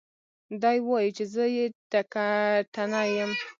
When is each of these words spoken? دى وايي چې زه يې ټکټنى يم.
دى 0.61 0.75
وايي 0.89 1.09
چې 1.17 1.23
زه 1.33 1.45
يې 1.55 1.65
ټکټنى 1.91 3.03
يم. 3.17 3.31